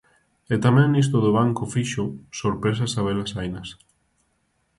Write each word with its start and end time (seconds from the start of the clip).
E 0.53 0.55
tamén 0.65 0.87
nisto 0.91 1.17
do 1.25 1.31
banco 1.39 1.63
fixo, 1.73 2.03
sorpresas 2.39 2.95
habelas 2.99 3.31
hainas. 3.37 3.69